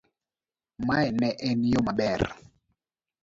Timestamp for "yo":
1.71-1.79